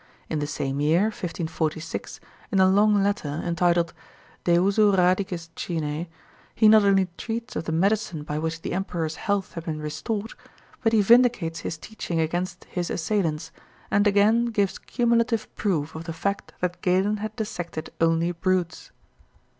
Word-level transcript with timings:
In 0.31 0.39
the 0.39 0.47
same 0.47 0.79
year, 0.81 1.01
1546, 1.01 2.19
in 2.51 2.59
a 2.59 2.67
long 2.67 3.03
letter, 3.03 3.39
entitled 3.45 3.93
"De 4.45 4.53
usu 4.55 4.91
Radicis 4.91 5.49
Chinæ," 5.55 6.07
he 6.55 6.67
not 6.67 6.81
only 6.83 7.07
treats 7.19 7.55
of 7.55 7.65
the 7.65 7.71
medicine 7.71 8.23
by 8.23 8.39
which 8.39 8.61
the 8.63 8.73
emperor's 8.73 9.17
health 9.17 9.53
had 9.53 9.65
been 9.65 9.79
restored, 9.79 10.33
but 10.81 10.91
he 10.91 11.03
vindicates 11.03 11.59
his 11.59 11.77
teaching 11.77 12.19
against 12.19 12.63
his 12.63 12.89
assailants, 12.89 13.51
and 13.91 14.07
again 14.07 14.45
gives 14.45 14.79
cumulative 14.79 15.55
proof 15.55 15.93
of 15.93 16.05
the 16.05 16.13
fact 16.13 16.51
that 16.61 16.81
Galen 16.81 17.17
had 17.17 17.35
dissected 17.35 17.91
only 18.01 18.31
brutes. 18.31 18.89